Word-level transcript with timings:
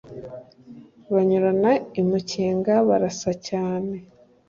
banyurana 1.13 1.71
i 2.01 2.03
mukenga 2.07 2.73
barasa 2.87 3.31
cyane 3.47 3.95